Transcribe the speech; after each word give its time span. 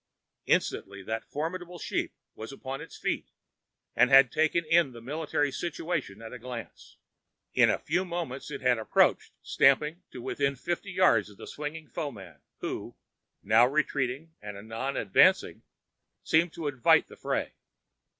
Instantly 0.47 1.03
that 1.03 1.29
formidable 1.29 1.77
sheep 1.77 2.11
was 2.33 2.51
upon 2.51 2.81
its 2.81 2.97
feet 2.97 3.27
and 3.95 4.09
had 4.09 4.31
taken 4.31 4.65
in 4.65 4.93
the 4.93 4.99
military 4.99 5.51
situation 5.51 6.23
at 6.23 6.33
a 6.33 6.39
glance. 6.39 6.97
In 7.53 7.69
a 7.69 7.77
few 7.77 8.03
moments 8.03 8.49
it 8.49 8.61
had 8.61 8.79
approached, 8.79 9.31
stamping, 9.43 10.01
to 10.09 10.19
within 10.19 10.55
fifty 10.55 10.91
yards 10.91 11.29
of 11.29 11.37
the 11.37 11.45
swinging 11.45 11.87
foeman, 11.87 12.41
who, 12.61 12.95
now 13.43 13.67
retreating 13.67 14.33
and 14.41 14.57
anon 14.57 14.97
advancing, 14.97 15.61
seemed 16.23 16.51
to 16.53 16.67
invite 16.67 17.05
the 17.05 17.15
fray. 17.15 17.53